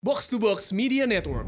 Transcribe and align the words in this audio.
Box 0.00 0.28
to 0.28 0.38
Box 0.38 0.70
Media 0.72 1.06
Network. 1.06 1.46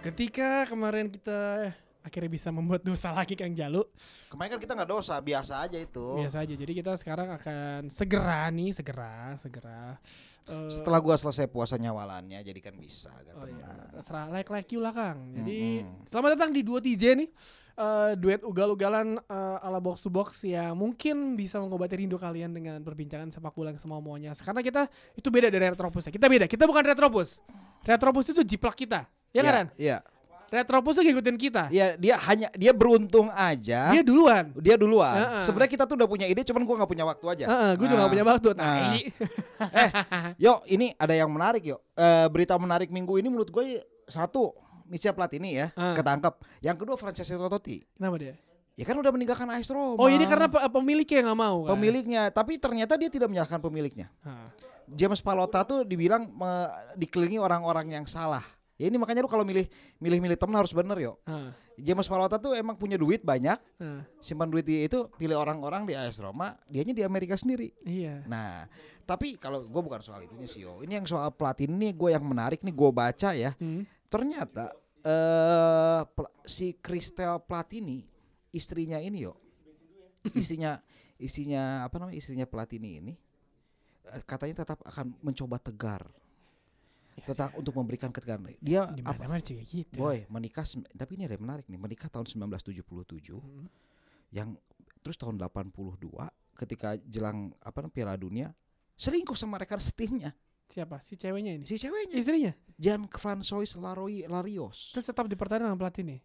Ketika 0.00 0.68
kemarin 0.68 1.08
kita 1.08 1.72
akhirnya 2.04 2.28
bisa 2.28 2.52
membuat 2.52 2.84
dosa 2.84 3.08
lagi 3.10 3.32
Kang 3.32 3.56
Jalu, 3.56 3.80
Kemarin 4.28 4.52
kan 4.52 4.60
kita 4.60 4.72
nggak 4.74 4.90
dosa, 4.90 5.16
biasa 5.16 5.64
aja 5.64 5.78
itu. 5.80 6.20
biasa 6.20 6.44
aja. 6.44 6.52
Jadi 6.52 6.72
kita 6.74 6.92
sekarang 7.00 7.32
akan 7.32 7.88
segera 7.88 8.44
nih, 8.50 8.74
segera, 8.74 9.32
segera. 9.38 9.96
eh, 10.44 10.68
Setelah 10.68 11.00
gua 11.00 11.16
selesai 11.16 11.46
puasa 11.46 11.78
nyawalannya, 11.78 12.42
jadi 12.42 12.60
kan 12.60 12.76
bisa 12.76 13.08
agak 13.14 13.32
Oh 13.32 13.46
iya, 13.46 13.64
tenang. 13.64 13.88
terserah 13.94 14.26
like 14.28 14.50
like 14.50 14.68
you 14.68 14.82
lah 14.82 14.92
Kang. 14.92 15.32
Jadi 15.32 15.80
Mm-mm. 15.80 16.04
selamat 16.04 16.30
datang 16.36 16.50
di 16.52 16.60
dua 16.60 16.78
TJ 16.78 17.04
nih. 17.16 17.28
Eh, 17.74 18.12
duet 18.14 18.38
ugal-ugalan 18.46 19.18
eh, 19.18 19.66
ala 19.66 19.82
box 19.82 20.06
to 20.06 20.10
box 20.10 20.46
yang 20.46 20.78
mungkin 20.78 21.34
bisa 21.34 21.58
mengobati 21.58 21.98
rindu 21.98 22.14
kalian 22.14 22.54
dengan 22.54 22.78
perbincangan 22.78 23.34
sepak 23.34 23.50
bola 23.50 23.74
yang 23.74 23.82
semua 23.82 23.98
maunya. 23.98 24.30
Karena 24.38 24.62
kita 24.62 24.86
itu 25.18 25.26
beda 25.26 25.50
dari 25.50 25.66
Retropus 25.66 26.06
ya. 26.06 26.12
Kita 26.14 26.30
beda. 26.30 26.46
Kita 26.46 26.70
bukan 26.70 26.86
Retropus. 26.86 27.42
Retropus 27.82 28.30
itu 28.30 28.46
jiplak 28.46 28.78
kita. 28.78 29.10
Ya 29.34 29.42
Iya, 29.42 29.50
kan? 29.50 29.66
Iya. 29.74 29.98
Retropus 30.54 30.94
tuh 30.94 31.02
ngikutin 31.02 31.34
kita. 31.34 31.66
Iya, 31.74 31.98
dia 31.98 32.14
hanya 32.30 32.46
dia 32.54 32.70
beruntung 32.70 33.26
aja. 33.34 33.90
Dia 33.90 34.06
duluan. 34.06 34.54
Dia 34.62 34.78
duluan. 34.78 35.18
Heeh. 35.18 35.42
Sebenarnya 35.42 35.72
kita 35.74 35.84
tuh 35.90 35.98
udah 35.98 36.06
punya 36.06 36.30
ide, 36.30 36.46
cuman 36.46 36.62
gua 36.62 36.78
nggak 36.78 36.90
punya 36.94 37.02
waktu 37.10 37.26
aja. 37.26 37.44
Heeh, 37.50 37.70
gue 37.74 37.86
juga 37.90 37.98
Nah, 37.98 38.02
gak 38.06 38.12
punya 38.14 38.26
waktu. 38.30 38.48
nah. 38.54 38.62
Tai. 38.62 39.00
Eh, 39.82 39.90
yuk 40.38 40.58
ini 40.70 40.94
ada 40.94 41.10
yang 41.10 41.26
menarik 41.26 41.66
yuk. 41.66 41.82
Eh, 41.98 42.26
berita 42.30 42.54
menarik 42.54 42.86
minggu 42.86 43.18
ini 43.18 43.26
menurut 43.26 43.50
gue 43.50 43.82
satu 44.06 44.54
Misha 44.84 45.10
Platini 45.10 45.56
ya 45.56 45.72
Ah. 45.74 45.94
ketangkap. 45.94 46.40
Yang 46.60 46.76
kedua 46.80 46.96
Francesco 46.96 47.48
Totti. 47.48 47.82
Kenapa 47.94 48.16
dia? 48.16 48.34
Ya 48.74 48.82
kan 48.82 48.94
udah 48.94 49.08
meninggalkan 49.08 49.46
AS 49.48 49.70
Roma. 49.70 49.94
Oh 49.96 50.06
ini 50.06 50.24
karena 50.24 50.50
pe- 50.50 50.58
pemiliknya 50.68 51.22
yang 51.22 51.28
gak 51.30 51.40
mau 51.40 51.56
kan? 51.62 51.70
pemiliknya, 51.72 52.22
tapi 52.28 52.58
ternyata 52.58 52.94
dia 52.94 53.06
tidak 53.06 53.28
menyalahkan 53.28 53.60
pemiliknya. 53.60 54.10
Hah. 54.20 54.50
James 54.84 55.18
Palota 55.18 55.62
tuh 55.62 55.82
dibilang 55.82 56.26
me- 56.26 56.70
dikelilingi 56.94 57.38
orang-orang 57.38 57.88
yang 57.90 58.04
salah. 58.04 58.42
Ya 58.74 58.90
ini 58.90 58.98
makanya 58.98 59.22
lu 59.22 59.30
kalau 59.30 59.46
milih 59.46 59.70
milih-milih 59.96 60.34
temen 60.34 60.58
harus 60.58 60.74
bener 60.74 60.98
yo. 60.98 61.22
Hah. 61.22 61.54
James 61.76 62.04
Palota 62.04 62.36
tuh 62.36 62.52
emang 62.52 62.74
punya 62.74 62.98
duit 62.98 63.22
banyak, 63.22 63.54
Hah. 63.78 64.02
simpan 64.18 64.50
duit 64.50 64.62
dia 64.62 64.82
itu 64.82 65.06
pilih 65.14 65.34
orang-orang 65.34 65.86
di 65.86 65.94
AS 65.94 66.18
Roma, 66.18 66.58
dianya 66.66 66.90
di 66.92 67.00
Amerika 67.00 67.34
sendiri. 67.34 67.70
Iya. 67.80 68.26
Nah, 68.26 68.66
tapi 69.06 69.38
kalau 69.38 69.62
gue 69.62 69.80
bukan 69.80 70.02
soal 70.02 70.18
itunya 70.20 70.44
sih 70.44 70.66
yo. 70.66 70.82
Ini 70.82 70.98
yang 70.98 71.06
soal 71.06 71.30
Platini 71.30 71.78
nih 71.78 71.92
gue 71.94 72.10
yang 72.10 72.26
menarik 72.26 72.58
nih 72.58 72.74
gue 72.74 72.90
baca 72.90 73.30
ya. 73.30 73.54
Hmm. 73.54 73.86
Ternyata 74.10 74.74
pla- 76.08 76.32
si 76.44 76.72
Kristel 76.74 77.36
Platini 77.44 78.04
istrinya 78.50 78.96
ini 78.96 79.24
yo. 79.24 79.36
Istrinya 80.32 80.80
istrinya 81.16 81.84
apa 81.84 82.00
namanya? 82.00 82.16
Istrinya 82.16 82.46
Platini 82.48 82.96
ini 82.98 83.12
eh, 84.08 84.22
katanya 84.24 84.64
tetap 84.64 84.80
akan 84.82 85.12
mencoba 85.20 85.60
tegar. 85.60 86.08
Tetap 87.14 87.54
untuk 87.54 87.78
memberikan 87.78 88.10
ketegaran. 88.10 88.50
Dia 88.58 88.90
Di 88.90 89.00
apa, 89.06 89.38
juga 89.38 89.62
gitu. 89.62 89.94
Boy, 89.94 90.26
menikah 90.26 90.66
tapi 90.98 91.14
ini 91.14 91.24
ada 91.24 91.38
yang 91.38 91.46
menarik 91.46 91.64
nih. 91.70 91.78
Menikah 91.78 92.10
tahun 92.10 92.26
1977 92.26 93.38
Hmm. 93.38 93.70
yang 94.34 94.58
terus 94.98 95.14
tahun 95.14 95.38
82 95.38 96.10
ketika 96.58 96.98
jelang 97.06 97.54
apa 97.60 97.84
namanya 97.84 97.94
Piala 97.94 98.14
Dunia 98.16 98.48
selingkuh 98.96 99.36
sama 99.36 99.60
rekan 99.60 99.78
setimnya 99.78 100.32
Siapa? 100.64 100.98
Si 101.04 101.14
ceweknya 101.14 101.54
ini? 101.54 101.64
si 101.68 101.76
ceweknya 101.76 102.16
Istrinya? 102.18 102.52
Jan 102.76 103.06
Francois 103.06 103.70
Laroy 103.78 104.26
Larios. 104.26 104.92
Terus 104.94 105.06
tetap 105.06 105.30
dipertaruh 105.30 105.66
dengan 105.66 105.78
Platini. 105.78 106.18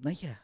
Nah 0.00 0.14
iya, 0.14 0.38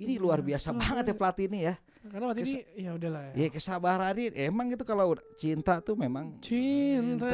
ini 0.00 0.16
luar 0.18 0.40
biasa 0.40 0.72
Luar 0.72 0.80
banget 0.80 1.04
ya 1.12 1.14
Platini 1.14 1.58
ya. 1.66 1.74
Karena 2.04 2.24
waktu 2.28 2.44
ini 2.44 2.60
ya 2.76 2.90
udahlah 2.92 3.32
Ya 3.32 3.48
kesabaran 3.48 4.12
ini 4.20 4.36
emang 4.44 4.68
itu 4.68 4.84
kalau 4.84 5.16
cinta 5.40 5.80
tuh 5.80 5.96
memang 5.96 6.36
Cinta. 6.44 7.32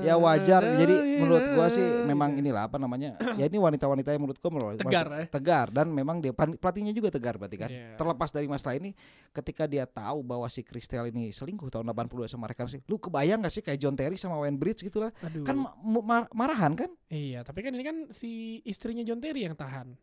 Ya 0.00 0.14
wajar. 0.14 0.62
Jadi 0.76 0.94
menurut 1.18 1.44
gua 1.52 1.66
sih 1.66 1.80
memang 2.04 2.34
inilah 2.34 2.66
apa 2.66 2.76
namanya? 2.76 3.16
Ya 3.34 3.44
ini 3.44 3.56
wanita-wanita 3.56 4.10
yang 4.10 4.20
menurut 4.20 4.38
gua 4.38 4.50
menurut- 4.50 4.78
Tegar, 4.80 5.06
ya? 5.08 5.24
tegar 5.26 5.66
dan 5.68 5.86
memang 5.88 6.18
dia 6.18 6.32
pelatihnya 6.32 6.90
juga 6.90 7.08
tegar 7.08 7.36
berarti 7.36 7.56
kan. 7.56 7.68
Iya. 7.68 7.94
Terlepas 7.94 8.30
dari 8.30 8.44
masalah 8.44 8.74
ini 8.74 8.96
ketika 9.30 9.64
dia 9.64 9.84
tahu 9.84 10.20
bahwa 10.20 10.46
si 10.46 10.60
Kristel 10.60 11.08
ini 11.08 11.30
selingkuh 11.30 11.68
tahun 11.68 11.86
82 11.86 12.26
sama 12.26 12.46
rekan 12.46 12.66
sih. 12.66 12.80
Lu 12.84 12.96
kebayang 12.96 13.40
gak 13.40 13.52
sih 13.52 13.60
kayak 13.60 13.78
John 13.78 13.94
Terry 13.94 14.14
sama 14.14 14.36
Wayne 14.36 14.56
Bridge 14.56 14.82
gitu 14.82 14.98
lah. 14.98 15.12
Aduh. 15.20 15.44
Kan 15.44 15.56
ma- 15.56 15.74
mar- 16.00 16.30
marahan 16.30 16.72
kan? 16.72 16.90
Iya, 17.06 17.42
tapi 17.42 17.60
kan 17.60 17.70
ini 17.70 17.82
kan 17.82 17.96
si 18.10 18.30
istrinya 18.62 19.02
John 19.02 19.18
Terry 19.18 19.44
yang 19.44 19.54
tahan. 19.54 19.94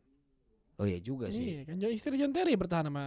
Oh 0.78 0.86
iya 0.86 1.02
juga 1.02 1.34
sih. 1.34 1.58
Iya, 1.58 1.74
kan 1.74 1.82
istri 1.90 2.22
John 2.22 2.30
Terry 2.30 2.54
bertahan 2.54 2.86
sama 2.86 3.02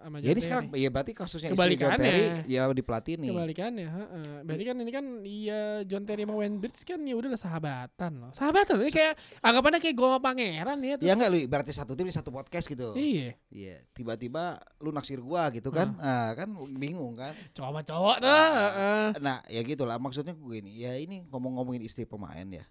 sama 0.00 0.16
John 0.18 0.24
Ya 0.24 0.32
ini 0.32 0.32
Terry. 0.32 0.44
sekarang 0.48 0.64
ya 0.72 0.88
berarti 0.88 1.12
kasusnya 1.12 1.52
istri 1.52 1.76
John. 1.76 2.00
Terry 2.00 2.24
ya 2.48 2.64
di 2.72 2.80
Platini. 2.80 3.28
kebalikannya, 3.28 3.88
heeh. 3.92 4.32
Berarti 4.40 4.64
kan 4.64 4.76
ini 4.80 4.88
kan 4.88 5.04
iya 5.20 5.60
John 5.84 6.08
Terry 6.08 6.24
sama 6.24 6.40
Wayne 6.40 6.56
Bridge 6.56 6.80
kan 6.80 6.96
ya 7.04 7.12
udahlah 7.12 7.36
sahabatan 7.36 8.12
loh. 8.24 8.32
Sahabatan 8.32 8.80
ini 8.80 8.88
kayak 8.88 9.20
anggapannya 9.44 9.84
kayak 9.84 9.94
gue 10.00 10.06
sama 10.08 10.20
pangeran 10.24 10.78
ya 10.80 10.94
terus. 10.96 11.08
Ya 11.08 11.12
enggak 11.12 11.28
lu 11.28 11.38
berarti 11.44 11.72
satu 11.76 11.92
tim 11.92 12.08
di 12.08 12.14
satu 12.16 12.32
podcast 12.32 12.64
gitu. 12.72 12.96
Iya, 12.96 13.36
Iya, 13.52 13.76
tiba-tiba 13.92 14.56
lu 14.80 14.88
naksir 14.88 15.20
gua 15.20 15.52
gitu 15.52 15.68
kan. 15.68 15.92
Nah, 16.00 16.32
kan 16.32 16.48
bingung 16.72 17.12
kan. 17.20 17.36
cowok 17.52 17.68
sama 17.68 17.80
cowok 17.84 18.16
tuh. 18.24 18.32
heeh. 18.32 19.04
Nah, 19.20 19.44
ya 19.52 19.60
gitulah 19.60 20.00
maksudnya 20.00 20.32
gue 20.32 20.56
ini. 20.56 20.72
Ya 20.80 20.96
ini 20.96 21.28
ngomong-ngomongin 21.28 21.84
istri 21.84 22.08
pemain 22.08 22.48
ya. 22.48 22.64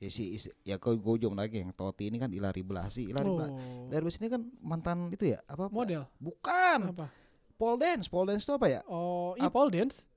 Ya 0.00 0.08
si 0.08 0.32
ya 0.64 0.80
kau 0.80 0.96
gue 0.96 1.14
juga 1.20 1.44
lagi 1.44 1.60
yang 1.60 1.76
Totti 1.76 2.08
ini 2.08 2.16
kan 2.16 2.32
Ilari 2.32 2.64
Blasi. 2.64 3.12
Ilari. 3.12 3.28
Oh, 3.28 3.44
Ilari 3.92 4.02
Blasi 4.08 4.18
ini 4.24 4.32
kan 4.32 4.42
mantan 4.64 5.12
itu 5.12 5.36
ya 5.36 5.44
apa? 5.44 5.68
model 5.68 6.08
Bukan. 6.16 6.96
apa? 6.96 7.12
Paul 7.60 7.76
Dance. 7.76 8.08
Paul 8.08 8.32
Dance 8.32 8.48
itu 8.48 8.52
apa 8.56 8.66
ya? 8.72 8.80
Oh, 8.88 9.36
iya 9.36 9.52
Paul 9.52 9.68
Dance? 9.68 10.08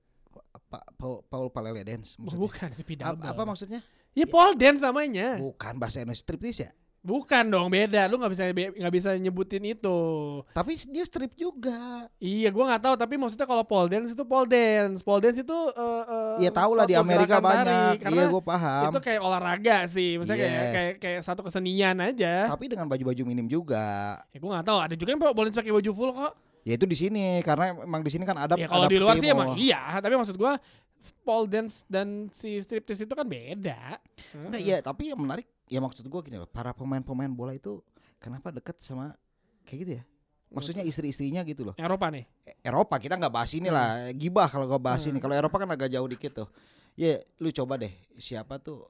Pa, 0.71 0.79
Paul, 0.95 1.27
Paul 1.27 1.51
Palele 1.51 1.83
Dance 1.83 2.15
maksudnya. 2.15 2.39
bukan, 2.39 2.69
speed 2.71 2.99
Apa, 3.03 3.35
apa 3.35 3.43
maksudnya? 3.43 3.83
Ya 4.15 4.23
Paul 4.23 4.55
Dance 4.55 4.79
namanya. 4.79 5.35
Bukan 5.35 5.75
bahasa 5.75 5.99
Indonesia 5.99 6.23
striptease 6.23 6.63
ya? 6.63 6.71
Bukan 7.03 7.51
dong, 7.51 7.67
beda. 7.67 8.07
Lu 8.07 8.15
nggak 8.15 8.31
bisa 8.31 8.43
nggak 8.55 8.93
bisa 8.95 9.09
nyebutin 9.19 9.59
itu. 9.67 9.99
Tapi 10.55 10.79
dia 10.87 11.03
strip 11.03 11.35
juga. 11.35 12.07
Iya, 12.15 12.47
gua 12.47 12.71
nggak 12.71 12.81
tahu. 12.81 12.95
Tapi 12.95 13.19
maksudnya 13.19 13.43
kalau 13.43 13.67
pole 13.67 13.91
dance 13.91 14.15
itu 14.15 14.23
pole 14.23 14.47
dance. 14.47 15.03
Pole 15.03 15.19
dance 15.19 15.35
itu 15.35 15.57
eh, 15.75 16.03
eh, 16.07 16.35
Iya 16.47 16.51
tahu 16.55 16.71
lah 16.73 16.87
di 16.87 16.95
Amerika 16.95 17.43
tari. 17.43 17.43
banyak. 17.43 17.95
Karena 17.99 18.21
Iya 18.23 18.31
gue 18.31 18.41
paham. 18.41 18.83
itu 18.87 18.99
kayak 19.03 19.19
olahraga 19.19 19.77
sih. 19.85 20.15
Misalnya 20.15 20.39
kayak, 20.39 20.55
Yes. 20.55 20.71
kayak 20.71 20.93
kayak 20.97 21.21
satu 21.27 21.43
kesenian 21.43 21.99
aja. 21.99 22.47
Tapi 22.47 22.71
dengan 22.71 22.87
baju-baju 22.87 23.21
minim 23.27 23.51
juga. 23.51 24.23
Ya 24.31 24.39
gua 24.39 24.49
nggak 24.55 24.67
tahu. 24.71 24.79
Ada 24.79 24.95
juga 24.95 25.09
yang 25.11 25.19
pole 25.19 25.35
dance 25.43 25.59
pakai 25.59 25.75
baju 25.75 25.91
full 25.91 26.11
kok. 26.15 26.33
Ya 26.63 26.79
itu 26.79 26.87
di 26.87 26.95
sini 26.95 27.43
karena 27.43 27.75
emang 27.83 27.99
di 27.99 28.11
sini 28.15 28.23
kan 28.23 28.39
ada 28.39 28.55
ya 28.55 28.71
kalau 28.71 28.87
di 28.87 28.95
luar 28.95 29.19
sih 29.19 29.27
emang 29.27 29.59
iya. 29.59 29.99
Tapi 29.99 30.15
maksud 30.15 30.39
gua 30.39 30.55
pole 31.27 31.51
dance 31.51 31.83
dan 31.91 32.31
si 32.31 32.55
striptease 32.59 33.03
itu 33.03 33.11
kan 33.11 33.27
beda. 33.27 33.99
Nah, 34.47 34.55
iya, 34.55 34.79
tapi 34.79 35.11
yang 35.11 35.19
menarik 35.19 35.43
ya 35.65 35.79
maksud 35.79 36.03
gua 36.05 36.21
gini 36.21 36.35
loh, 36.35 36.45
para 36.45 36.71
pemain-pemain 36.71 37.29
bola 37.29 37.51
itu 37.51 37.79
kenapa 38.17 38.49
deket 38.49 38.79
sama 38.79 39.15
kayak 39.63 39.79
gitu 39.79 39.91
ya? 39.97 40.03
Maksudnya 40.49 40.83
istri-istrinya 40.83 41.41
gitu 41.41 41.65
loh. 41.65 41.75
Eropa 41.75 42.07
nih. 42.07 42.29
E- 42.45 42.61
Eropa 42.63 42.97
kita 42.97 43.17
nggak 43.17 43.33
bahas 43.33 43.51
ini 43.51 43.67
lah, 43.67 44.13
gibah 44.13 44.45
kalau 44.45 44.67
gak 44.67 44.79
bahas 44.79 45.01
Hmm. 45.01 45.09
ini. 45.09 45.17
Kalau 45.17 45.33
Eropa 45.33 45.57
kan 45.57 45.65
agak 45.67 45.89
jauh 45.89 46.05
dikit 46.05 46.31
tuh. 46.35 46.47
Ya, 46.93 47.17
lu 47.37 47.49
coba 47.49 47.75
deh 47.75 47.89
siapa 48.15 48.57
tuh 48.57 48.85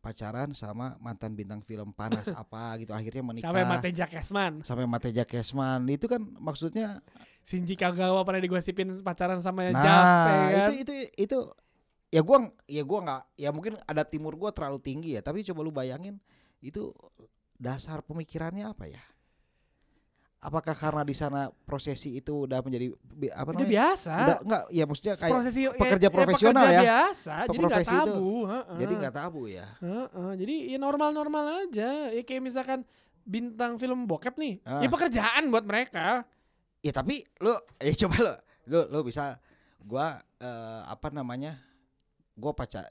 pacaran 0.00 0.50
sama 0.50 0.94
mantan 0.98 1.34
bintang 1.34 1.58
film 1.60 1.90
panas 1.90 2.26
apa 2.34 2.74
gitu 2.76 2.90
akhirnya 2.90 3.22
menikah 3.24 3.50
Sampai 3.50 3.64
Mateja 3.64 4.06
Kesman. 4.06 4.52
sampai 4.62 4.86
Mateja 4.86 5.22
Kesman 5.22 5.82
itu 5.88 6.06
kan 6.06 6.22
maksudnya 6.38 7.02
Shinji 7.42 7.74
Kagawa 7.74 8.22
pernah 8.22 8.38
digosipin 8.38 8.94
pacaran 8.98 9.42
sama 9.42 9.68
nah 9.68 9.82
Jafe 9.82 10.32
kan. 10.32 10.68
itu 10.70 10.74
itu 10.80 10.94
itu 11.18 11.38
ya 12.14 12.22
gua 12.22 12.38
ya 12.64 12.82
gua 12.82 13.00
nggak 13.02 13.22
ya 13.34 13.50
mungkin 13.50 13.74
ada 13.82 14.06
timur 14.06 14.34
gua 14.34 14.54
terlalu 14.54 14.78
tinggi 14.78 15.10
ya 15.12 15.20
tapi 15.20 15.42
coba 15.42 15.60
lu 15.60 15.72
bayangin 15.72 16.22
itu 16.60 16.94
dasar 17.56 17.98
pemikirannya 18.00 18.62
apa 18.64 18.86
ya 18.86 19.02
apakah 20.38 20.76
karena 20.76 21.02
di 21.02 21.16
sana 21.16 21.48
prosesi 21.64 22.14
itu 22.14 22.44
udah 22.44 22.60
menjadi 22.60 22.92
apa 23.32 23.48
Itu 23.48 23.56
namanya 23.56 23.70
biasa. 23.72 24.12
udah 24.14 24.36
enggak 24.44 24.62
ya 24.68 24.84
maksudnya 24.84 25.14
kayak 25.16 25.32
Prosesi 25.32 25.60
kayak- 25.64 25.74
pekerja 25.74 26.00
kayak 26.04 26.14
profesional 26.14 26.52
pekerja 26.60 26.76
ya. 26.76 26.82
biasa, 26.84 27.34
jadi 27.34 27.48
nggak 27.48 27.64
Profesi 27.64 27.94
itu. 27.94 28.04
tabu. 28.04 28.32
heeh. 28.44 28.76
jadi 28.76 28.92
nggak 28.94 29.14
tabu 29.14 29.42
ya 29.48 29.66
Heeh, 29.80 30.30
jadi 30.36 30.54
ya 30.68 30.78
normal-normal 30.78 31.44
aja. 31.64 31.90
Ya 32.12 32.22
kayak 32.22 32.42
misalkan 32.44 32.80
bintang 33.24 33.80
film 33.80 34.04
bokep 34.04 34.36
nih, 34.36 34.60
Ah. 34.62 34.84
ya 34.84 34.88
pekerjaan 34.88 35.48
buat 35.48 35.64
mereka. 35.64 36.28
ya 36.78 36.92
tapi 36.92 37.24
lu 37.40 37.48
eh 37.80 37.96
coba 37.96 38.16
lu 38.20 38.32
lu 38.68 38.80
lu 38.92 38.98
bisa 39.02 39.40
gua 39.80 40.20
eh, 40.36 40.80
apa 40.84 41.08
namanya 41.08 41.56
gua 42.34 42.52
pacar 42.52 42.90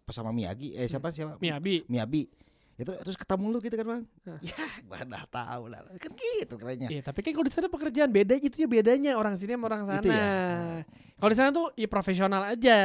pas 0.00 0.12
sama 0.12 0.30
Miyagi 0.30 0.74
eh 0.74 0.86
siapa 0.86 1.10
siapa 1.10 1.38
Miyabi. 1.38 1.86
Miyabi 1.86 2.26
itu 2.74 2.88
terus 2.96 3.12
ketemu 3.12 3.52
lu 3.52 3.60
gitu 3.60 3.76
kan 3.76 3.84
bang 3.84 4.02
Hah. 4.24 4.40
ya 4.40 4.56
gua 4.88 4.98
udah 5.04 5.24
tahu 5.28 5.62
lah 5.68 5.80
kan 5.94 6.12
gitu 6.12 6.54
kerennya 6.56 6.88
Iya, 6.88 7.02
tapi 7.04 7.20
kan 7.20 7.30
kalau 7.30 7.44
di 7.44 7.52
sana 7.52 7.68
pekerjaan 7.68 8.08
beda 8.08 8.34
itu 8.34 8.56
ya 8.56 8.66
bedanya 8.66 9.12
orang 9.14 9.36
sini 9.36 9.52
sama 9.52 9.68
orang 9.68 9.82
sana. 9.84 10.00
Itu 10.00 10.08
ya. 10.08 10.32
Kalau 11.20 11.28
di 11.28 11.36
sana 11.36 11.50
tuh 11.52 11.68
ya 11.76 11.84
profesional 11.84 12.42
aja. 12.48 12.78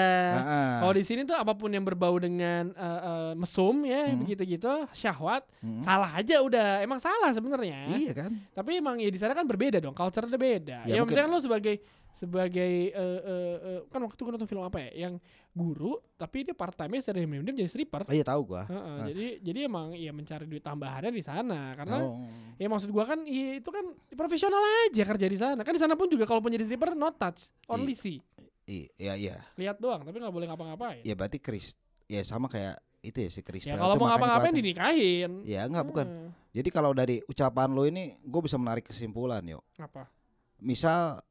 Kalau 0.84 0.92
di 0.92 1.00
sini 1.02 1.24
tuh 1.24 1.34
apa 1.34 1.56
pun 1.56 1.72
yang 1.72 1.82
berbau 1.82 2.20
dengan 2.20 2.70
eh, 2.70 3.00
eh, 3.02 3.32
mesum 3.34 3.80
ya 3.82 4.12
Hmm. 4.12 4.20
begitu-gitu, 4.20 4.68
syahwat, 4.92 5.48
Hmm. 5.64 5.80
salah 5.80 6.12
aja 6.12 6.44
udah. 6.44 6.84
Emang 6.84 7.00
salah 7.00 7.32
sebenarnya. 7.32 7.88
iya 7.90 8.12
kan 8.12 8.36
Tapi 8.52 8.76
emang 8.76 9.00
ya 9.00 9.08
di 9.08 9.16
sana 9.16 9.32
kan 9.32 9.48
berbeda 9.48 9.80
dong, 9.80 9.96
culture-nya 9.96 10.36
beda. 10.36 10.78
Ya, 10.84 10.92
Ya, 10.92 11.00
mungkin- 11.00 11.16
misalkan 11.16 11.32
lo 11.32 11.40
sebagai 11.40 11.80
sebagai 12.16 12.96
eh, 12.96 13.20
eh, 13.22 13.56
eh, 13.60 13.80
kan 13.92 14.00
waktu 14.00 14.16
itu 14.16 14.24
gue 14.24 14.34
nonton 14.34 14.48
film 14.48 14.64
apa 14.64 14.80
ya, 14.80 15.08
yang 15.08 15.14
guru 15.52 16.00
tapi 16.16 16.44
dia 16.44 16.56
part 16.56 16.72
time 16.72 16.96
nya 16.96 17.12
dari 17.12 17.28
minum 17.28 17.44
jadi 17.46 17.68
stripper. 17.68 18.08
oh 18.08 18.16
iya 18.16 18.24
tahu 18.24 18.42
gua 18.48 18.64
Heeh, 18.66 18.96
Nah. 18.96 19.08
Jadi 19.08 19.26
jadi 19.44 19.60
emang 19.68 19.92
ya 19.92 20.16
mencari 20.16 20.48
duit 20.48 20.64
tambahannya 20.64 21.12
di 21.12 21.20
sana 21.20 21.76
karena 21.76 21.98
oh. 22.00 22.24
ya 22.56 22.68
maksud 22.68 22.88
gua 22.90 23.04
kan 23.04 23.20
ya, 23.28 23.60
itu 23.60 23.68
kan 23.68 23.84
profesional 24.16 24.64
aja 24.88 25.04
kerja 25.04 25.28
di 25.28 25.36
sana. 25.36 25.62
Kan 25.62 25.76
di 25.76 25.82
sana 25.84 26.00
pun 26.00 26.08
juga 26.08 26.24
kalau 26.24 26.40
jadi 26.42 26.64
stripper 26.64 26.96
no 26.96 27.12
touch, 27.12 27.52
only 27.68 27.92
see. 27.94 28.24
I- 28.66 28.90
iya 28.98 29.14
iya 29.14 29.36
Lihat 29.60 29.78
doang 29.78 30.02
tapi 30.02 30.18
nggak 30.18 30.34
boleh 30.34 30.48
ngapa-ngapain. 30.50 31.04
ya 31.04 31.14
berarti 31.14 31.38
Chris 31.38 31.76
ya 32.08 32.24
sama 32.26 32.50
kayak 32.50 32.80
itu 33.06 33.22
ya 33.22 33.30
si 33.30 33.46
Kristel 33.46 33.76
Ya 33.76 33.78
kalau 33.78 33.94
mau 33.94 34.10
ngapa-ngapain 34.10 34.50
dinikahin. 34.50 35.46
ya 35.46 35.70
enggak 35.70 35.86
bukan 35.86 36.08
Hmm, 36.10 36.30
jadi 36.50 36.70
kalau 36.74 36.90
dari 36.90 37.22
ucapan 37.30 37.70
lo 37.70 37.86
ini 37.86 38.18
gue 38.18 38.42
bisa 38.42 38.58
menarik 38.58 38.88
kesimpulan 38.90 39.46
yo 39.46 39.62
apa? 39.78 40.10
misal 40.58 41.22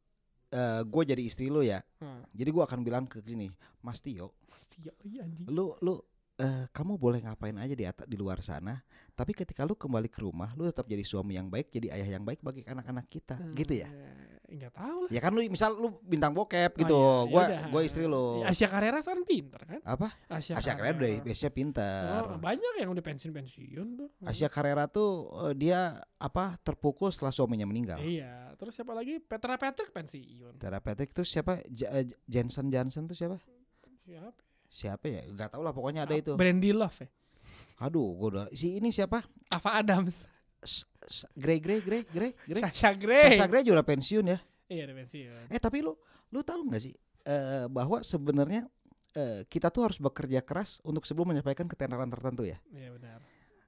gue 0.85 1.03
jadi 1.05 1.23
istri 1.23 1.47
lo 1.49 1.61
ya 1.61 1.83
Hmm. 1.99 2.21
jadi 2.31 2.49
gue 2.49 2.63
akan 2.63 2.81
bilang 2.81 3.05
ke 3.05 3.19
sini 3.19 3.49
Mas 3.81 3.99
Tio 3.99 4.33
Pasti 4.47 4.77
ya, 4.81 4.93
iya 5.03 5.25
anjing. 5.25 5.49
lu 5.49 5.75
lu 5.81 5.99
eh, 6.37 6.65
kamu 6.69 6.97
boleh 6.97 7.21
ngapain 7.21 7.55
aja 7.55 7.73
di 7.73 7.85
atas 7.85 8.05
di 8.05 8.15
luar 8.15 8.39
sana 8.39 8.83
tapi 9.13 9.31
ketika 9.31 9.63
lu 9.63 9.73
kembali 9.73 10.07
ke 10.07 10.19
rumah 10.19 10.51
lu 10.53 10.65
tetap 10.65 10.85
jadi 10.85 11.03
suami 11.03 11.35
yang 11.35 11.47
baik 11.47 11.71
jadi 11.71 11.93
ayah 11.93 12.09
yang 12.13 12.25
baik 12.25 12.41
bagi 12.41 12.63
anak-anak 12.63 13.07
kita 13.07 13.39
gitu 13.53 13.75
ya 13.77 13.91
Eh, 14.45 14.61
Nggak 14.61 14.77
tahu 14.77 14.99
lah. 15.01 15.11
ya 15.11 15.21
kan 15.21 15.33
lu 15.33 15.41
misal 15.49 15.73
lu 15.73 15.99
bintang 16.01 16.31
bokep 16.31 16.77
gitu 16.77 16.93
Oh, 16.93 17.25
iya, 17.25 17.33
gua 17.33 17.43
yaudah. 17.49 17.65
gua 17.71 17.81
istri 17.83 18.05
lu 18.05 18.45
Ya, 18.45 18.53
Asia 18.53 18.69
Carrera 18.69 19.01
kan 19.01 19.19
pinter 19.25 19.57
kan? 19.59 19.81
apa 19.83 20.13
Asia, 20.29 20.55
Asia 20.55 20.77
Carrera 20.77 20.95
udah 20.95 21.11
biasanya 21.23 21.53
pinter 21.53 22.05
Oh, 22.23 22.37
banyak 22.37 22.73
yang 22.77 22.93
udah 22.93 23.01
pensiun-pensiun 23.01 23.87
tuh. 23.97 24.09
Asia 24.21 24.47
Carrera 24.47 24.85
tuh 24.87 25.11
eh, 25.43 25.55
dia 25.57 25.97
apa 26.15 26.61
terpukul 26.61 27.09
setelah 27.09 27.33
suaminya 27.33 27.65
meninggal 27.65 27.99
Iya, 27.99 28.53
terus 28.55 28.77
siapa 28.77 28.93
lagi? 28.93 29.17
Petra 29.19 29.57
Patrick 29.57 29.91
pensiun. 29.91 30.61
terapeutik 30.61 31.11
tuh 31.11 31.25
siapa 31.25 31.65
J- 31.67 31.91
Jensen 32.25 32.69
Johnson 32.69 33.07
tuh 33.07 33.17
siapa 33.17 33.41
Siapa? 33.97 34.29
Siapa 34.75 35.07
ya 35.07 35.23
nggak 35.31 35.55
tahu 35.55 35.63
lah 35.63 35.71
pokoknya 35.71 36.03
ada 36.03 36.19
itu 36.19 36.35
Brandy 36.35 36.75
Love 36.75 36.99
ya. 36.99 37.09
aduh 37.79 38.11
gua 38.19 38.29
udah 38.35 38.47
si 38.51 38.75
ini 38.83 38.91
siapa 38.91 39.23
Ava 39.55 39.71
Adams. 39.79 40.27
Grey 41.37 41.61
Grey 41.61 41.79
Grey 41.85 42.03
Grey 42.09 42.33
Grey 42.49 42.63
Sasha 42.65 42.91
Grey. 42.97 43.37
Sasha 43.37 43.47
Grey 43.47 43.63
juga 43.63 43.85
pensiun 43.85 44.27
ya 44.27 44.39
Iya, 44.65 44.89
udah 44.89 44.97
pensiun. 44.97 45.45
Eh 45.53 45.61
tapi 45.61 45.85
lu 45.85 45.93
lu 46.33 46.41
tahu 46.41 46.67
nggak 46.67 46.83
sih 46.83 46.97
eh, 47.29 47.69
bahwa 47.69 48.01
sebenarnya 48.01 48.65
eh, 49.13 49.45
kita 49.47 49.69
tuh 49.69 49.87
harus 49.87 50.01
bekerja 50.01 50.41
keras 50.41 50.81
untuk 50.83 51.05
sebelum 51.05 51.37
menyampaikan 51.37 51.69
ketenaran 51.69 52.09
tertentu 52.09 52.49
ya. 52.49 52.57
Iya 52.73 52.97
benar. 52.97 53.21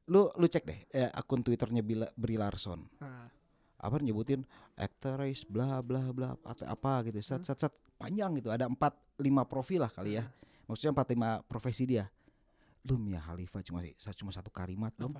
Lu 0.09 0.33
lu 0.35 0.47
cek 0.49 0.65
deh 0.65 0.79
eh, 0.91 1.11
akun 1.13 1.45
Twitternya 1.45 1.85
Bila, 1.85 2.09
Brie 2.17 2.41
Larson. 2.41 2.89
Nah, 2.99 3.29
Apa 3.77 4.01
nyebutin 4.01 4.41
actress 4.73 5.45
bla 5.45 5.85
bla 5.85 6.09
bla 6.11 6.33
atau 6.33 6.65
apa 6.65 7.05
gitu. 7.05 7.21
Set 7.21 7.45
set 7.45 7.61
set 7.61 7.77
panjang 8.01 8.33
gitu. 8.41 8.49
Ada 8.49 8.73
4 8.73 9.21
5 9.21 9.53
profil 9.53 9.85
lah 9.85 9.93
kali 9.93 10.17
ya. 10.17 10.25
Maksudnya 10.67 10.93
4 10.93 11.15
5 11.43 11.47
profesi 11.47 11.87
dia. 11.87 12.07
Lu 12.83 12.95
Mia 12.97 13.19
Khalifa 13.19 13.63
cuma 13.63 13.83
cuma 14.15 14.31
satu 14.31 14.51
kalimat 14.51 14.95
dong. 14.95 15.15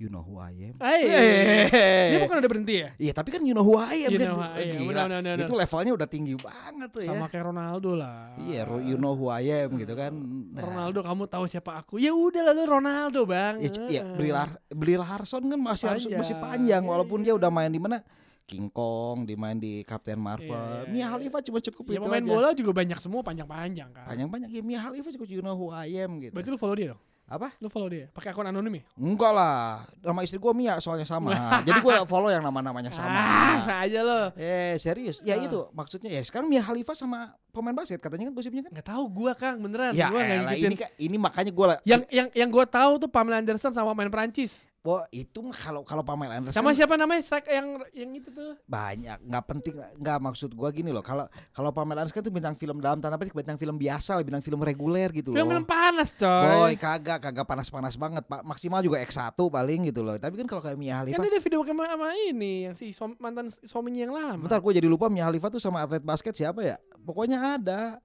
You 0.00 0.08
know 0.08 0.24
who 0.24 0.40
I 0.40 0.72
am. 0.72 0.80
Hey, 0.80 1.02
Eh. 1.12 2.08
dia 2.16 2.18
bukan 2.24 2.40
udah 2.40 2.48
berhenti 2.48 2.80
ya? 2.80 2.88
Iya 2.96 3.12
tapi 3.12 3.36
kan 3.36 3.44
you 3.44 3.52
know 3.52 3.60
who 3.60 3.76
I 3.76 4.08
am 4.08 4.10
You 4.10 4.16
kan. 4.16 4.32
know 4.32 4.40
who 4.40 4.48
I 4.48 4.64
am. 4.64 4.80
Gila. 4.80 5.02
Itu 5.36 5.52
levelnya 5.52 5.92
udah 5.92 6.08
tinggi 6.08 6.34
banget 6.40 6.88
tuh 6.88 7.02
ya. 7.04 7.12
Sama 7.12 7.28
kayak 7.28 7.52
Ronaldo 7.52 8.00
lah. 8.00 8.32
Iya, 8.40 8.64
ro- 8.64 8.80
you 8.80 8.96
know 8.96 9.12
who 9.12 9.28
I 9.28 9.44
am 9.60 9.76
gitu 9.76 9.92
kan. 9.92 10.08
Nah, 10.56 10.64
Ronaldo 10.64 11.04
kamu 11.04 11.28
tahu 11.28 11.44
siapa 11.44 11.76
aku? 11.76 12.00
Ya 12.00 12.16
udah 12.16 12.42
lalu 12.48 12.62
Ronaldo 12.64 13.28
bang. 13.28 13.60
Ya, 13.60 13.68
c- 13.68 13.92
ya 13.92 14.02
Lar- 14.16 14.56
Brie 14.72 14.96
Larson 14.96 15.44
kan 15.44 15.60
masih 15.60 15.86
harus 15.86 16.04
Panjang. 16.08 16.20
masih 16.24 16.36
panjang 16.40 16.80
Iya, 16.80 16.88
walaupun 16.88 17.18
iya. 17.20 17.24
dia 17.28 17.34
udah 17.36 17.50
main 17.52 17.68
di 17.68 17.76
mana 17.76 18.00
King 18.50 18.66
Kong, 18.66 19.22
dimain 19.22 19.54
di 19.54 19.86
Captain 19.86 20.18
Marvel. 20.18 20.50
Iya, 20.50 20.82
iya, 20.82 20.90
Mia 20.90 20.98
iya. 20.98 21.06
Khalifa 21.08 21.38
cuma 21.40 21.58
cukup 21.62 21.84
Ya 21.86 21.92
itu 21.94 22.02
pemain 22.02 22.18
aja. 22.18 22.26
bola 22.26 22.48
juga 22.50 22.70
banyak 22.74 22.98
semua 22.98 23.22
panjang-panjang 23.22 23.88
kan. 23.94 24.06
Panjang-panjang 24.10 24.50
ya 24.50 24.60
Mia 24.60 24.80
Khalifa 24.82 25.08
cukup 25.14 25.28
you 25.30 25.38
know 25.38 25.54
who 25.54 25.70
I 25.70 25.94
am 25.96 26.18
gitu. 26.18 26.34
Berarti 26.34 26.50
lu 26.50 26.58
follow 26.58 26.74
dia 26.74 26.90
dong? 26.90 27.02
Apa? 27.30 27.54
Lu 27.62 27.70
follow 27.70 27.86
dia? 27.86 28.10
Pakai 28.10 28.34
akun 28.34 28.42
anonim 28.42 28.74
ya? 28.74 28.82
Enggak 28.98 29.30
lah. 29.30 29.86
Nama 30.02 30.18
istri 30.26 30.34
gua 30.36 30.50
Mia 30.50 30.82
soalnya 30.82 31.06
sama. 31.06 31.30
Jadi 31.62 31.78
gua 31.78 32.02
follow 32.02 32.26
yang 32.26 32.42
nama-namanya 32.42 32.90
sama. 32.90 33.06
Ah, 33.06 33.54
saja 33.62 34.02
lo. 34.02 34.34
Eh 34.34 34.74
serius? 34.82 35.22
Ya 35.22 35.38
Ah. 35.38 35.46
itu 35.46 35.62
maksudnya 35.70 36.10
ya 36.10 36.26
sekarang 36.26 36.50
Mia 36.50 36.58
Khalifa 36.58 36.90
sama 36.92 37.30
pemain 37.48 37.70
basket 37.70 38.02
katanya 38.02 38.26
kan 38.26 38.34
gosipnya 38.34 38.66
kan? 38.66 38.74
Nggak 38.74 38.88
tahu 38.90 39.04
gua 39.06 39.38
Kang, 39.38 39.62
beneran. 39.62 39.94
Ya 39.94 40.10
gua 40.10 40.26
elah, 40.26 40.50
ngikutin. 40.50 40.74
ini 40.74 40.76
ini 41.06 41.16
makanya 41.22 41.54
gua 41.54 41.78
Yang 41.86 42.02
yang 42.10 42.28
yang 42.34 42.50
gua 42.50 42.66
tahu 42.66 42.98
tuh 42.98 43.06
Pamela 43.06 43.38
Anderson 43.38 43.70
sama 43.70 43.94
main 43.94 44.10
Prancis. 44.10 44.66
Wah, 44.80 45.04
itu 45.10 45.38
mah 45.38 45.52
kalau 45.52 45.84
kalau 45.84 46.00
Pamela 46.00 46.34
Anderson 46.34 46.56
Sama 46.56 46.72
kan 46.72 46.76
siapa 46.78 46.96
namanya 46.96 47.20
strike 47.20 47.46
yang 47.46 47.68
yang 47.92 48.10
itu 48.14 48.28
tuh? 48.30 48.56
banyak 48.64 49.20
nggak 49.20 49.44
penting 49.46 49.76
nggak 49.76 50.18
maksud 50.18 50.50
gua 50.50 50.68
gini 50.70 50.88
loh 50.88 51.00
kalau 51.00 51.24
kalau 51.50 51.68
Pamela 51.68 52.00
Anderson 52.00 52.16
kan 52.16 52.24
tuh 52.24 52.32
bintang 52.32 52.54
film 52.54 52.80
dalam 52.80 52.96
tanda 52.96 53.14
petik 53.14 53.36
bintang 53.36 53.54
film 53.54 53.76
biasa 53.76 54.16
lah 54.16 54.24
bintang 54.24 54.40
film 54.40 54.56
reguler 54.58 55.12
gitu 55.12 55.30
Film-film 55.30 55.62
loh 55.62 55.68
panas, 55.68 56.08
Boy 56.10 56.16
coy. 56.16 56.72
kagak 56.76 57.20
kagak 57.20 57.44
panas-panas 57.44 57.92
banget 57.94 58.24
pak 58.24 58.40
maksimal 58.40 58.80
juga 58.80 58.96
X1 59.00 59.36
paling 59.36 59.80
gitu 59.86 60.00
loh 60.00 60.16
tapi 60.16 60.34
kan 60.34 60.48
kalau 60.48 60.64
kayak 60.64 60.74
Mia 60.74 60.96
Kan 60.96 61.12
Khalifa 61.12 61.20
dia 61.20 61.30
ada 61.30 61.40
video 61.42 61.60
sama, 61.60 61.84
sama 61.84 62.08
ini 62.16 62.52
yang 62.64 62.74
si 62.74 62.86
suam- 62.90 63.18
mantan 63.18 63.52
suaminya 63.52 64.00
yang 64.00 64.12
lama. 64.12 64.40
bentar 64.40 64.58
gue 64.58 64.72
jadi 64.74 64.88
lupa 64.88 65.06
Mia 65.06 65.28
Khalifa 65.28 65.50
tuh 65.50 65.60
sama 65.60 65.84
atlet 65.84 66.00
basket 66.00 66.32
siapa 66.32 66.64
ya 66.64 66.76
pokoknya 66.98 67.60
ada 67.60 68.00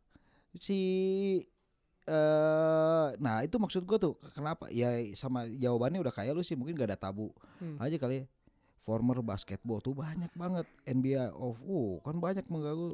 si 0.54 0.76
eh 2.06 3.08
nah 3.18 3.42
itu 3.42 3.56
maksud 3.56 3.82
gua 3.82 3.98
tuh 3.98 4.14
kenapa 4.32 4.70
ya 4.70 4.88
sama 5.14 5.46
jawabannya 5.48 6.00
udah 6.00 6.14
kayak 6.14 6.32
lu 6.32 6.42
sih 6.42 6.54
mungkin 6.54 6.74
gak 6.74 6.94
ada 6.94 7.00
tabu 7.00 7.34
Hmm. 7.56 7.80
aja 7.80 7.96
kali 7.96 8.20
ya 8.20 8.26
former 8.82 9.18
basketball 9.20 9.80
tuh 9.80 9.96
banyak 9.96 10.30
banget 10.34 10.68
NBA 10.86 11.32
of 11.32 11.56
uh 11.60 11.98
kan 12.00 12.16
banyak 12.16 12.46
mengganggu 12.46 12.94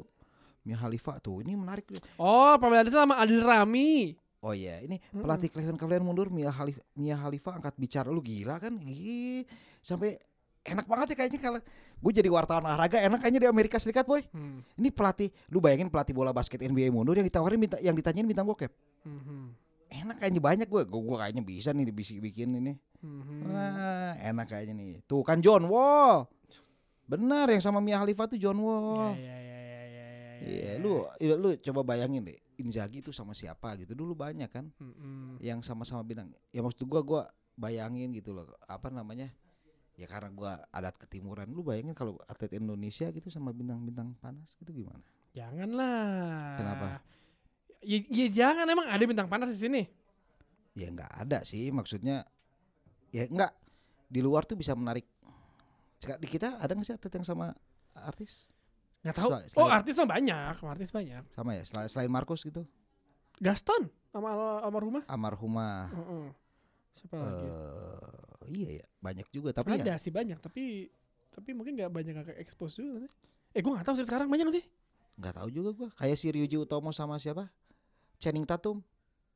Mia 0.62 0.78
Khalifa 0.78 1.18
tuh 1.18 1.42
ini 1.42 1.58
menarik. 1.58 1.90
Oh, 2.14 2.54
Pamela 2.54 2.86
Anderson 2.86 3.02
sama 3.02 3.18
Adil 3.18 3.42
Rami. 3.42 4.14
oh 4.38 4.54
iya 4.54 4.78
ini 4.78 5.02
Mm-mm. 5.02 5.22
pelatih 5.22 5.50
Cleveland 5.50 5.76
Cavaliers 5.76 6.00
mundur 6.00 6.30
Mia 6.30 6.48
Khalifa 6.48 6.78
Mia 6.94 7.14
Khalifa 7.14 7.50
angkat 7.52 7.74
bicara 7.76 8.08
lu 8.08 8.22
gila 8.22 8.56
kan 8.56 8.78
Ih, 8.80 9.42
sampai 9.78 10.16
enak 10.62 10.86
banget 10.86 11.12
ya 11.12 11.16
kayaknya 11.18 11.40
kalau 11.42 11.58
gue 11.98 12.12
jadi 12.12 12.30
wartawan 12.30 12.62
olahraga 12.62 12.98
enak 12.98 13.18
kayaknya 13.18 13.40
di 13.42 13.48
Amerika 13.50 13.76
Serikat 13.76 14.06
boy 14.06 14.22
Hmm. 14.30 14.62
ini 14.78 14.88
pelatih 14.88 15.28
lu 15.46 15.58
bayangin 15.58 15.86
pelatih 15.86 16.14
bola 16.14 16.30
basket 16.30 16.58
NBA 16.58 16.88
mundur 16.88 17.14
yang 17.14 17.26
ditawarin 17.26 17.58
minta 17.58 17.76
yang 17.78 17.92
ditanyain 17.92 18.22
bintang 18.24 18.46
bokep 18.46 18.70
Mhm. 19.02 19.40
enak 19.92 20.16
kayaknya 20.18 20.40
banyak 20.40 20.68
gue 20.68 20.82
gue 20.84 21.16
kayaknya 21.20 21.42
bisa 21.42 21.70
nih 21.70 21.90
bikin 21.92 22.56
ini 22.56 22.74
Mhm. 23.02 23.50
Wah, 23.50 24.14
enak 24.14 24.46
kayaknya 24.46 24.78
nih. 24.78 24.92
Tuh 25.10 25.26
kan 25.26 25.42
John 25.42 25.66
Wall. 25.66 26.22
Benar 27.02 27.50
yang 27.50 27.58
sama 27.58 27.82
Mia 27.82 27.98
Khalifa 27.98 28.30
tuh 28.30 28.38
John 28.38 28.62
Wall. 28.62 29.18
Iya, 29.18 29.18
iya, 29.18 29.36
iya, 29.36 29.58
iya, 29.58 29.82
iya, 29.82 29.82
iya, 29.90 30.06
Iya, 30.38 30.70
iya. 30.70 30.72
lu 30.78 31.02
iya, 31.18 31.34
lu 31.34 31.50
coba 31.58 31.82
bayangin 31.82 32.22
deh. 32.22 32.38
Inzaghi 32.62 33.02
itu 33.02 33.10
sama 33.10 33.34
siapa 33.34 33.74
gitu. 33.74 33.98
Dulu 33.98 34.14
banyak 34.14 34.46
kan 34.46 34.70
Mhm. 34.78 35.42
yang 35.42 35.66
sama-sama 35.66 36.06
bintang. 36.06 36.30
Ya 36.54 36.62
maksud 36.62 36.86
gua 36.86 37.02
gua 37.02 37.22
bayangin 37.52 38.14
gitu 38.14 38.30
loh. 38.30 38.46
Apa 38.64 38.86
namanya? 38.86 39.34
Ya 39.98 40.06
karena 40.06 40.30
gua 40.30 40.62
adat 40.70 40.94
ketimuran. 40.94 41.50
Lu 41.50 41.66
bayangin 41.66 41.98
kalau 41.98 42.22
atlet 42.24 42.54
Indonesia 42.54 43.10
gitu 43.10 43.34
sama 43.34 43.50
bintang-bintang 43.50 44.14
panas 44.22 44.54
gitu 44.56 44.70
gimana? 44.70 45.02
Janganlah. 45.34 46.54
Kenapa? 46.54 46.86
Ya, 47.82 47.98
ya 48.06 48.26
jangan 48.30 48.64
emang 48.64 48.86
ada 48.86 49.02
bintang 49.02 49.26
panas 49.26 49.50
di 49.50 49.58
sini. 49.58 49.82
Ya 50.72 50.88
nggak 50.88 51.12
ada 51.20 51.38
sih 51.42 51.68
maksudnya. 51.68 52.24
Ya 53.10 53.26
enggak 53.26 53.52
di 54.06 54.20
luar 54.20 54.42
tuh 54.42 54.54
bisa 54.54 54.72
menarik. 54.72 55.04
Di 55.98 56.26
kita 56.26 56.56
ada 56.56 56.72
nggak 56.72 56.86
sih 56.86 56.94
atlet 56.94 57.12
yang 57.12 57.26
sama 57.26 57.52
artis? 57.92 58.46
Nggak 59.02 59.14
tahu. 59.14 59.30
Sel- 59.34 59.58
Oh, 59.58 59.68
artis 59.68 59.94
mah 59.96 60.08
banyak, 60.10 60.54
artis 60.58 60.90
banyak. 60.90 61.22
Sama 61.28 61.54
ya 61.54 61.62
selain, 61.62 61.88
selain 61.90 62.08
Marcos 62.08 62.40
gitu. 62.40 62.62
Gaston 63.36 63.90
sama 64.08 64.30
al 64.30 64.40
almarhumah. 64.64 65.02
almarhumah 65.04 65.90
Heeh. 65.90 66.26
Siapa 66.92 67.16
lagi? 67.16 67.46
eh 67.48 68.46
iya 68.46 68.68
ya 68.78 68.86
banyak 69.00 69.26
juga 69.32 69.50
tapi 69.50 69.72
ada 69.72 69.82
ya 69.82 69.96
sih 69.96 70.12
banyak, 70.12 70.36
tapi 70.38 70.92
tapi 71.28 71.50
mungkin 71.50 71.74
nggak 71.74 71.88
banyak 71.88 72.12
nggak 72.14 72.38
expose 72.38 72.76
juga 72.76 73.02
sih. 73.02 73.10
Eh, 73.50 73.60
gua 73.60 73.80
nggak 73.80 73.86
tahu 73.88 73.96
sih 73.96 74.06
sekarang 74.06 74.28
banyak 74.28 74.46
nggak 74.46 74.58
sih. 74.60 74.66
nggak 75.12 75.34
tahu 75.34 75.48
juga 75.48 75.70
gua 75.72 75.88
kayak 75.92 76.16
si 76.16 76.28
Ryuji 76.28 76.56
Utomo 76.56 76.88
sama 76.88 77.16
siapa 77.16 77.48
Channing 78.22 78.46
Tatum 78.46 78.78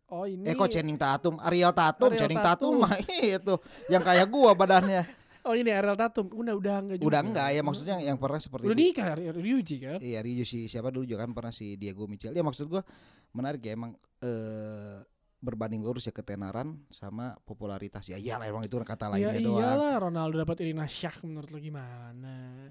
Oh 0.07 0.23
ini. 0.23 0.47
eh 0.47 0.55
kok 0.55 0.71
Channing 0.71 0.95
Tatum 0.95 1.35
Ariel 1.43 1.75
Tatum 1.75 2.07
Ariel 2.09 2.21
Channing 2.23 2.39
Tatum. 2.39 2.71
Tatum 2.71 2.87
mah 2.87 2.95
itu 3.35 3.55
yang 3.89 4.01
kayak 4.01 4.27
gua 4.27 4.55
badannya 4.55 5.03
Oh 5.43 5.55
ini 5.55 5.71
Ariel 5.71 5.95
Tatum. 5.95 6.27
Udah 6.33 6.55
udah 6.55 6.75
enggak 6.77 6.97
juga. 6.97 7.07
udah 7.07 7.21
enggak 7.21 7.49
ya 7.51 7.61
maksudnya 7.61 7.97
yang 8.01 8.15
pernah 8.17 8.39
seperti 8.39 8.65
Udah 8.65 8.73
itu 8.73 8.83
nikah 8.85 9.11
Ry- 9.13 9.31
Ryuji 9.33 9.77
kan? 9.81 9.99
iya 10.01 10.19
Ryuji 10.19 10.43
si 10.43 10.59
siapa 10.67 10.89
dulu 10.89 11.03
juga 11.05 11.23
kan 11.23 11.31
pernah 11.33 11.51
si 11.51 11.75
Diego 11.75 12.07
Michel 12.07 12.31
ya 12.31 12.43
maksud 12.43 12.67
gua 12.67 12.87
menarik 13.31 13.59
ya 13.61 13.75
emang 13.75 13.95
eh 14.21 15.03
berbanding 15.37 15.79
lurus 15.81 16.03
ya 16.03 16.11
ketenaran 16.11 16.81
sama 16.89 17.37
popularitas 17.41 18.03
ya 18.05 18.17
iyalah 18.17 18.49
emang 18.49 18.65
itu 18.65 18.75
kata 18.75 19.07
Ya 19.13 19.31
lainnya 19.31 19.39
doang 19.41 19.61
iyalah 19.61 19.95
Ronaldo 20.01 20.35
dapat 20.41 20.57
Irina 20.61 20.89
Shah 20.89 21.15
menurut 21.21 21.47
lu 21.49 21.61
gimana? 21.61 22.67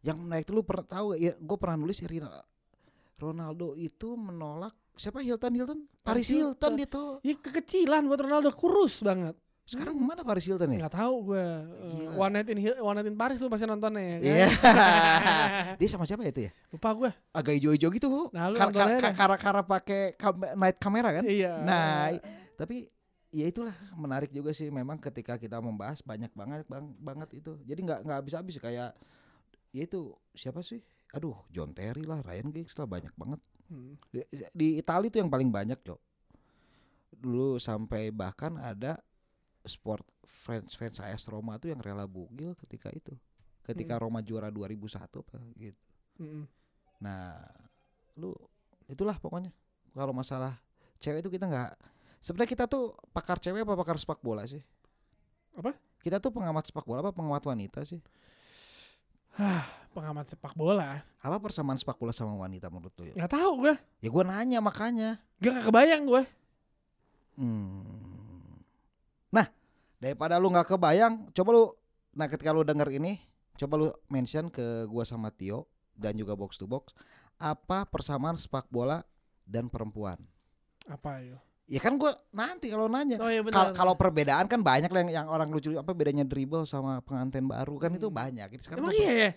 yang 0.00 0.18
naik 0.22 0.44
itu 0.44 0.52
lu 0.52 0.62
pernah 0.62 0.84
tahu 0.84 1.16
ya 1.16 1.32
gue 1.32 1.56
pernah 1.56 1.76
nulis 1.76 1.98
Irina 2.00 2.30
Ronaldo 3.16 3.72
itu 3.74 4.14
menolak 4.14 4.76
siapa 5.00 5.18
Hilton 5.18 5.52
Hilton 5.54 5.78
Paris 5.98 6.28
Hilton 6.28 6.52
Hilton. 6.52 6.72
dia 6.76 6.84
tuh 6.86 7.10
Ya 7.22 7.32
kekecilan 7.34 8.04
buat 8.04 8.20
Ronaldo 8.20 8.52
kurus 8.52 9.00
banget. 9.00 9.32
sekarang 9.64 9.94
mana 9.96 10.20
Paris 10.20 10.44
Hilton 10.44 10.66
ya 10.68 10.78
Nggak 10.82 10.94
tahu 10.94 11.14
gue. 11.26 11.46
Gila. 12.02 12.18
One 12.18 12.32
Night 12.34 12.48
in 12.48 12.58
One 12.80 12.96
Night 12.96 13.06
in 13.06 13.14
Paris 13.14 13.38
lu 13.38 13.46
pasti 13.46 13.64
nontonnya 13.64 14.02
ya 14.02 14.18
kan? 14.18 14.26
Iya. 14.26 14.48
dia 15.78 15.88
sama 15.88 16.04
siapa 16.04 16.20
ya 16.20 16.30
itu 16.30 16.42
ya 16.44 16.52
Lupa 16.68 16.90
gue. 16.92 17.10
agak 17.30 17.52
hijau-hijau 17.54 17.90
gitu 17.90 18.08
Nah, 18.30 18.50
Kar- 18.50 18.68
kar- 18.68 18.90
kar- 18.90 19.00
dah. 19.00 19.12
Kara-kara 19.14 19.62
pakai 19.62 20.02
kam- 20.14 20.52
night 20.52 20.76
kamera 20.76 21.10
kan 21.12 21.24
Iya. 21.24 21.62
Nah, 21.62 22.18
tapi 22.54 22.90
ya 23.30 23.46
itulah 23.46 23.70
menarik 23.94 24.28
juga 24.28 24.50
sih 24.50 24.68
memang 24.68 24.98
ketika 24.98 25.38
kita 25.38 25.56
membahas 25.58 26.02
banyak 26.02 26.34
banget 26.34 26.66
bang, 26.66 26.90
banget 26.98 27.30
itu. 27.32 27.54
Jadi 27.62 27.80
nggak 27.80 28.00
nggak 28.02 28.18
habis-habis 28.18 28.58
kayak 28.58 28.90
ya 29.70 29.80
itu 29.80 30.10
siapa 30.34 30.60
sih? 30.60 30.82
Aduh, 31.10 31.38
John 31.48 31.70
Terry 31.70 32.02
lah, 32.02 32.20
Ryan 32.20 32.50
Giggs 32.50 32.74
lah 32.74 32.86
banyak 32.86 33.14
banget. 33.14 33.38
Hmm. 33.70 33.94
Di, 34.10 34.26
di 34.50 34.68
Italia 34.82 35.06
itu 35.06 35.18
yang 35.22 35.30
paling 35.30 35.48
banyak, 35.48 35.78
Cok. 35.78 36.00
Dulu 37.14 37.56
sampai 37.62 38.10
bahkan 38.10 38.58
ada 38.58 38.98
sport 39.62 40.02
fans 40.24 40.72
fans 40.74 40.98
AS 40.98 41.28
Roma 41.30 41.60
tuh 41.60 41.70
yang 41.70 41.78
rela 41.78 42.04
bugil 42.08 42.58
ketika 42.58 42.90
itu. 42.90 43.14
Ketika 43.62 43.94
Hmm. 43.94 44.02
Roma 44.08 44.20
juara 44.24 44.50
2001 44.50 45.22
apa 45.22 45.38
gitu. 45.54 45.78
Mm-mm. 46.18 46.44
Nah, 46.98 47.38
lu 48.18 48.34
itulah 48.90 49.14
pokoknya. 49.20 49.54
Kalau 49.94 50.10
masalah 50.10 50.58
cewek 50.98 51.22
itu 51.22 51.30
kita 51.38 51.46
nggak 51.46 51.70
sebenarnya 52.18 52.50
kita 52.50 52.64
tuh 52.66 52.92
pakar 53.14 53.38
cewek 53.38 53.62
apa 53.62 53.74
pakar 53.78 53.96
sepak 54.00 54.18
bola 54.20 54.42
sih? 54.48 54.60
Apa? 55.54 55.76
Kita 56.00 56.18
tuh 56.18 56.32
pengamat 56.32 56.66
sepak 56.66 56.88
bola 56.88 57.04
apa 57.04 57.12
pengamat 57.12 57.44
wanita 57.44 57.84
sih? 57.84 58.00
Pengamat 59.94 60.30
sepak 60.30 60.54
bola. 60.54 61.02
Apa 61.18 61.36
persamaan 61.42 61.76
sepak 61.76 61.98
bola 61.98 62.14
sama 62.14 62.34
wanita 62.38 62.70
menurut 62.70 62.94
lu 62.98 63.10
ya? 63.10 63.14
Nggak 63.18 63.32
tahu 63.34 63.52
gue. 63.66 63.74
Ya 64.02 64.08
gua 64.08 64.24
nanya 64.26 64.58
makanya. 64.62 65.18
Gak 65.42 65.66
kebayang 65.66 66.06
gue. 66.06 66.22
Hmm. 67.34 68.60
Nah, 69.34 69.46
daripada 69.98 70.38
lu 70.38 70.52
nggak 70.52 70.68
kebayang, 70.70 71.32
coba 71.34 71.50
lu 71.54 71.64
nah 72.10 72.26
ketika 72.26 72.50
lu 72.50 72.66
denger 72.66 72.90
ini, 72.90 73.22
coba 73.58 73.74
lu 73.78 73.88
mention 74.10 74.50
ke 74.50 74.86
gua 74.86 75.02
sama 75.06 75.30
Tio 75.34 75.66
dan 75.94 76.14
juga 76.18 76.34
box 76.38 76.58
to 76.58 76.66
box 76.66 76.94
apa 77.40 77.88
persamaan 77.88 78.36
sepak 78.36 78.68
bola 78.68 79.00
dan 79.48 79.72
perempuan. 79.72 80.20
Apa 80.84 81.24
ya? 81.24 81.40
Ya 81.70 81.78
kan 81.78 81.94
gua 81.94 82.10
nanti 82.30 82.66
kalau 82.66 82.90
nanya 82.90 83.14
Oh 83.16 83.30
iya 83.30 83.46
benar. 83.46 83.70
kalau 83.72 83.94
perbedaan 83.94 84.50
kan 84.50 84.58
banyak 84.58 84.90
lah 84.90 85.00
yang, 85.06 85.12
yang 85.22 85.26
orang 85.30 85.46
lucu 85.48 85.70
apa 85.72 85.94
bedanya 85.94 86.26
dribble 86.26 86.66
sama 86.66 86.98
pengantin 87.00 87.46
baru 87.46 87.78
kan 87.78 87.94
itu 87.94 88.10
Hmm. 88.10 88.18
banyak. 88.18 88.48
Itu 88.50 88.62
sekarang 88.66 88.82
Emang 88.82 88.92
tuh- 88.92 88.98
iya 89.00 89.12
ya? 89.14 89.30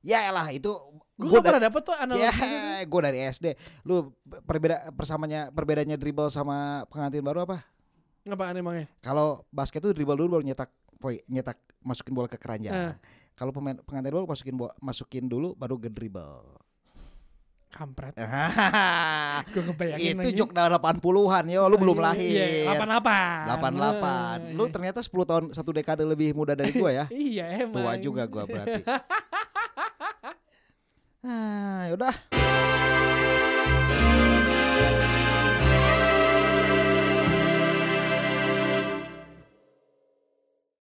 Ya 0.00 0.20
lah 0.30 0.48
itu 0.48 0.72
Gue 1.16 1.36
gak 1.36 1.48
pernah 1.48 1.62
dapet 1.68 1.82
tuh 1.82 1.92
analogi 1.92 2.22
ya 2.22 2.32
gitu. 2.32 2.88
gue 2.88 3.00
dari 3.02 3.18
SD. 3.22 3.46
Lu 3.84 4.08
perbeda 4.42 4.88
persamanya 4.92 5.48
perbedaannya 5.48 5.96
dribble 5.96 6.28
sama 6.28 6.88
pengantin 6.88 7.20
baru 7.20 7.44
apa? 7.44 7.60
Apaan 8.24 8.56
emangnya? 8.56 8.88
Kalau 9.00 9.44
basket 9.48 9.78
tuh 9.78 9.92
dribble 9.92 10.16
dulu 10.16 10.40
baru 10.40 10.44
nyetak 10.44 10.72
poin, 10.96 11.20
nyetak 11.26 11.60
masukin 11.80 12.12
bola 12.12 12.24
ke 12.26 12.36
keranjang. 12.36 12.72
Eh. 12.72 12.94
Kalau 13.32 13.52
pemain 13.52 13.76
pengantin 13.78 14.10
baru 14.10 14.24
masukin 14.24 14.56
bola, 14.56 14.72
masukin 14.80 15.28
dulu 15.28 15.52
baru 15.52 15.76
ngedribble. 15.76 16.55
Kampret. 17.76 18.16
Gue 19.52 19.62
kebayangin 19.68 20.16
itu 20.16 20.28
lagi. 20.32 20.38
jok 20.40 20.50
80-an 20.56 21.44
yo 21.52 21.68
lu 21.68 21.76
belum 21.76 22.00
Iya, 22.00 22.06
lahir. 22.08 22.32
Iya, 22.32 22.72
88. 22.72 24.48
88. 24.48 24.56
Lu 24.56 24.64
Oh, 24.64 24.68
ternyata 24.72 25.04
10 25.04 25.12
tahun 25.28 25.44
satu 25.52 25.70
dekade 25.76 26.00
lebih 26.08 26.32
muda 26.32 26.56
dari 26.56 26.72
gua 26.72 26.90
ya. 26.90 27.04
Iya 27.12 27.68
emang. 27.68 27.76
Tua 27.84 27.92
juga 28.00 28.24
gua 28.24 28.48
berarti. 28.48 28.80
ah, 31.28 31.92
yaudah. 31.92 32.14